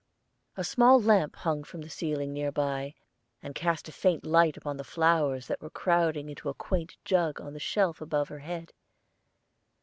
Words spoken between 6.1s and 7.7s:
into a quaint jug on the